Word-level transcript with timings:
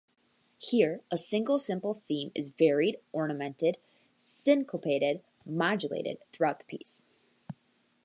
Here, 0.57 1.01
a 1.11 1.17
single 1.19 1.59
simple 1.59 1.93
theme 1.93 2.31
is 2.33 2.49
varied, 2.49 2.97
ornamented, 3.11 3.77
syncopated, 4.15 5.21
modulated 5.45 6.17
throughout 6.31 6.57
the 6.57 6.65
piece. 6.65 7.03